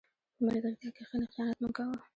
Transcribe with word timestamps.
په 0.35 0.41
ملګرتیا 0.47 0.89
کښېنه، 0.97 1.27
خیانت 1.33 1.57
مه 1.61 1.69
کوه. 1.75 1.97